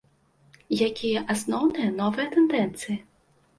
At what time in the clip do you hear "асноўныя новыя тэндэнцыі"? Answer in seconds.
1.35-3.01